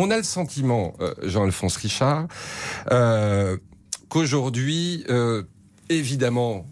[0.00, 2.28] On a le sentiment, Jean-Alphonse Richard,
[4.08, 5.04] qu'aujourd'hui,
[5.88, 6.64] évidemment,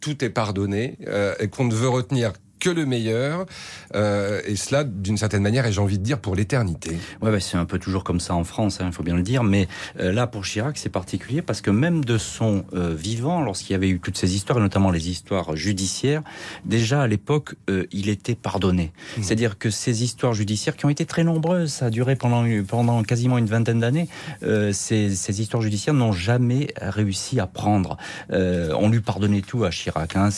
[0.00, 0.96] tout est pardonné
[1.38, 3.46] et qu'on ne veut retenir que le meilleur,
[3.94, 6.90] euh, et cela d'une certaine manière, et j'ai envie de dire pour l'éternité.
[7.22, 9.22] Ouais, bah, c'est un peu toujours comme ça en France, il hein, faut bien le
[9.22, 9.66] dire, mais
[9.98, 13.74] euh, là pour Chirac c'est particulier parce que même de son euh, vivant, lorsqu'il y
[13.74, 16.22] avait eu toutes ces histoires, et notamment les histoires judiciaires,
[16.64, 17.54] déjà à l'époque
[17.92, 18.92] il était pardonné.
[19.16, 19.22] Mmh.
[19.22, 23.02] C'est-à-dire que ces histoires judiciaires qui ont été très nombreuses, ça a duré pendant pendant
[23.02, 24.08] quasiment une vingtaine d'années,
[24.42, 27.96] ces, ces, histoires judiciaires n'ont jamais réussi à prendre.
[28.30, 30.28] on lui pardonnait tout à Chirac, hein,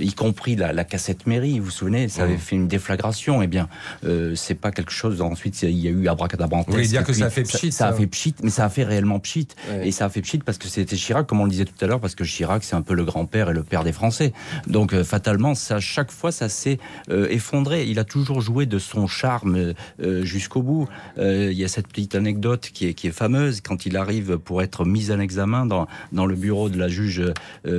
[0.00, 2.38] y compris la, la cassette mairie vous vous souvenez, ça avait mmh.
[2.38, 3.42] fait une déflagration.
[3.42, 3.68] Eh bien,
[4.04, 5.20] euh, c'est pas quelque chose.
[5.20, 6.62] Ensuite, il y a eu abracadabra.
[6.66, 8.68] Vous voulez dire que ça a fait pchit ça, a fait pchit, mais ça a
[8.68, 9.48] fait réellement pchit.
[9.82, 11.86] Et ça a fait pchit parce que c'était Chirac, comme on le disait tout à
[11.86, 14.32] l'heure, parce que Chirac, c'est un peu le grand-père et le père des Français.
[14.66, 16.78] Donc, euh, fatalement, ça, chaque fois, ça s'est
[17.10, 17.84] euh, effondré.
[17.84, 20.88] Il a toujours joué de son charme jusqu'au bout.
[21.18, 24.62] Il y a cette petite anecdote qui est, qui est fameuse quand il arrive pour
[24.62, 27.22] être mis en examen dans, dans le bureau de la juge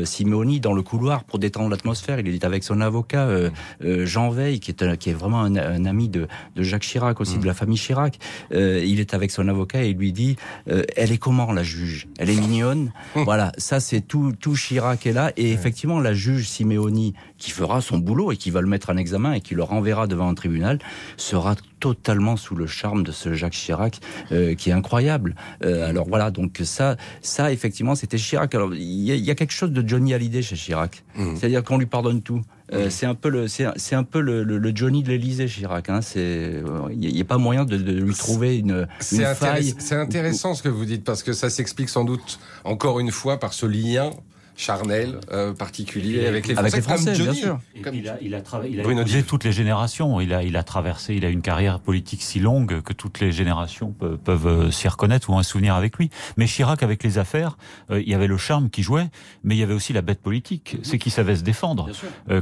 [0.03, 2.19] Simeoni, dans le couloir pour détendre l'atmosphère.
[2.19, 3.27] Il est avec son avocat.
[3.27, 3.49] Euh,
[3.81, 7.53] Jean Veil, qui est, qui est vraiment un, ami de, Jacques Chirac aussi, de la
[7.53, 8.19] famille Chirac.
[8.53, 10.35] Euh, il est avec son avocat et il lui dit
[10.69, 12.07] euh, Elle est comment la juge?
[12.17, 12.91] Elle est mignonne?
[13.15, 15.31] Voilà, ça c'est tout, tout Chirac est là.
[15.37, 18.97] Et effectivement, la juge Simeoni, qui fera son boulot et qui va le mettre en
[18.97, 20.79] examen et qui le renverra devant un tribunal,
[21.17, 25.35] sera totalement sous le charme de ce Jacques Chirac qui est incroyable.
[25.61, 28.53] alors voilà, donc ça, ça effectivement, c'était Chirac.
[28.53, 31.35] Alors il y, a quelque chose de Johnny Hallyday chez Chirac, mmh.
[31.35, 32.41] c'est-à-dire qu'on lui pardonne tout.
[32.73, 35.89] Euh, c'est un peu le c'est un peu le, le, Johnny de l'Élysée Chirac.
[35.89, 36.01] Hein.
[36.01, 39.75] C'est il n'y a, pas moyen de, de lui trouver une, une faille.
[39.77, 43.39] C'est intéressant ce que vous dites parce que ça s'explique sans doute encore une fois
[43.39, 44.09] par ce lien
[44.55, 47.59] charnel euh, particulier avec les Français, bien sûr.
[47.75, 50.19] Il a, il a, il a toutes les générations.
[50.21, 53.31] Il a, il a traversé, il a une carrière politique si longue que toutes les
[53.31, 56.09] générations peuvent, peuvent euh, s'y reconnaître ou un souvenir avec lui.
[56.37, 57.57] Mais Chirac, avec les affaires,
[57.91, 59.07] euh, il y avait le charme qui jouait,
[59.43, 61.89] mais il y avait aussi la bête politique, c'est qu'il savait se défendre.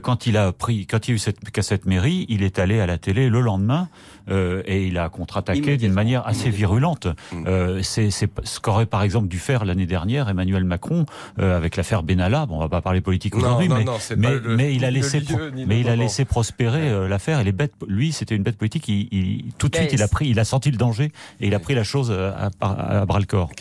[0.01, 2.79] quand il a pris, quand il y a eu cette cassette mairie, il est allé
[2.79, 3.89] à la télé le lendemain
[4.29, 7.07] et il a contre-attaqué d'une manière assez virulente.
[7.31, 7.81] Mm.
[7.81, 11.05] c'est ce qu'aurait par exemple dû faire l'année dernière Emmanuel Macron
[11.37, 13.85] avec l'affaire Benalla, bon, on va pas parler politique aujourd'hui, mais,
[14.17, 15.21] mais, mais, il a laissé,
[15.67, 17.39] mais il a laissé prospérer euh, l'affaire.
[17.39, 18.87] Et les bêtes, lui, c'était une bête politique.
[18.87, 21.59] Il, tout de suite, il a pris, il a senti le danger et il a
[21.59, 22.31] pris la chose euh,
[22.61, 23.51] à, bras le corps.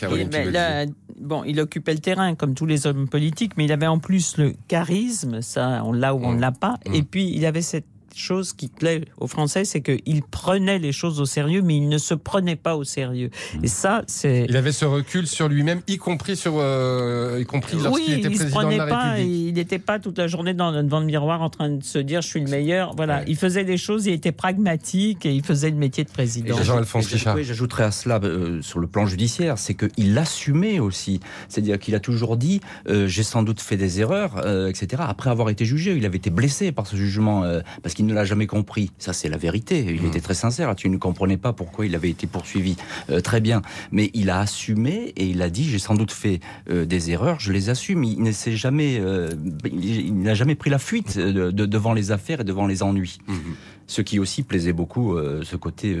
[1.19, 4.37] bon, il occupait le terrain comme tous les hommes politiques, mais il avait en plus
[4.37, 6.77] le charisme, ça, on l'a ou on ne l'a pas.
[6.87, 6.93] Mm.
[6.95, 7.85] Et puis, il avait cette
[8.17, 11.97] chose qui plaît aux Français, c'est qu'il prenait les choses au sérieux, mais il ne
[11.97, 13.29] se prenait pas au sérieux.
[13.61, 14.45] Et ça, c'est.
[14.47, 18.69] Il avait ce recul sur lui-même, y compris sur, euh, y compris lorsqu'il était président
[18.69, 19.47] de la pas, République.
[19.47, 22.21] Il n'était pas toute la journée dans, devant le miroir en train de se dire
[22.21, 22.95] je suis le meilleur.
[22.95, 26.61] Voilà, il faisait des choses, il était pragmatique et il faisait le métier de président.
[26.61, 27.35] Jean-Alphonse Richard.
[27.35, 31.19] Oui, j'ajouterais à cela euh, sur le plan judiciaire, c'est qu'il l'assumait aussi.
[31.49, 34.37] C'est-à-dire qu'il a toujours dit euh, j'ai sans doute fait des erreurs,
[34.67, 35.03] etc.
[35.05, 37.43] Après avoir été jugé, il avait été blessé par ce jugement
[37.81, 38.91] parce qu'il il ne l'a jamais compris.
[38.97, 39.85] Ça, c'est la vérité.
[39.87, 40.07] Il hmm.
[40.07, 40.75] était très sincère.
[40.75, 42.75] Tu ne comprenais pas pourquoi il avait été poursuivi.
[43.09, 43.61] Euh, très bien.
[43.91, 47.39] Mais il a assumé et il a dit, j'ai sans doute fait euh, des erreurs,
[47.39, 48.03] je les assume.
[48.03, 49.29] Il ne s'est jamais, euh,
[49.65, 53.19] il n'a jamais pris la fuite de, devant les affaires et devant les ennuis.
[53.27, 53.53] Hmm.
[53.87, 55.95] Ce qui aussi plaisait beaucoup, ce côté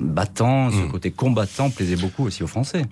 [0.00, 0.90] battant, ce hmm.
[0.90, 2.84] côté combattant plaisait beaucoup aussi aux Français.